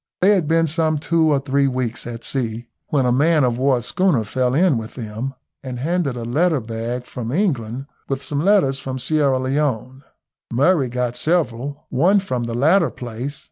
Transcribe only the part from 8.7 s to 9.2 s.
from